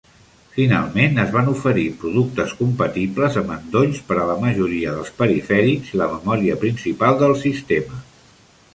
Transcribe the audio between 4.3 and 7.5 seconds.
la majoria dels perifèrics i la memòria principal del